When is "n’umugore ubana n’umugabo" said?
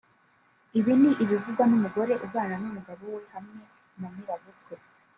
1.67-3.03